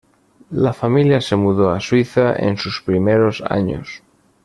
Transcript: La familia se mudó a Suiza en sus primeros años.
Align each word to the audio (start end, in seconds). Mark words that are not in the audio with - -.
La 0.63 0.73
familia 0.73 1.21
se 1.21 1.35
mudó 1.35 1.69
a 1.69 1.79
Suiza 1.79 2.35
en 2.35 2.57
sus 2.57 2.81
primeros 2.81 3.43
años. 3.47 4.01